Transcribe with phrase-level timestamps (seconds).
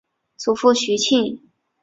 [0.35, 1.43] 祖父徐庆。